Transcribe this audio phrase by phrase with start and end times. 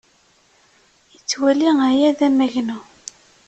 [1.13, 2.79] Yettwali aya d amagnu.